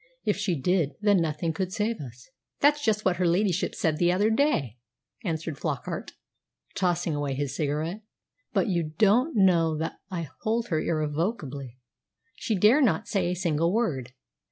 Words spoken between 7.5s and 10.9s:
cigarette. "But you don't know that I hold her